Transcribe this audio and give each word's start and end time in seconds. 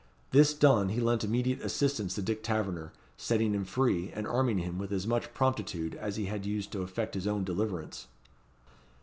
This 0.31 0.55
done, 0.55 0.89
he 0.89 0.99
lent 0.99 1.23
immediate 1.23 1.61
assistance 1.61 2.15
to 2.15 2.23
Dick 2.23 2.41
Taverner, 2.41 2.91
setting 3.17 3.53
him 3.53 3.65
free, 3.65 4.11
and 4.15 4.25
arming 4.25 4.57
him 4.57 4.79
with 4.79 4.91
as 4.91 5.05
much 5.05 5.31
promptitude 5.35 5.93
as 5.93 6.15
he 6.15 6.25
had 6.25 6.43
used 6.43 6.71
to 6.71 6.81
effect 6.81 7.13
his 7.13 7.27
own 7.27 7.43
deliverance. 7.43 8.07